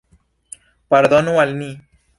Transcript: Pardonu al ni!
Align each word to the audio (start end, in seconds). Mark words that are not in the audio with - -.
Pardonu 0.89 1.39
al 1.45 1.57
ni! 1.61 1.71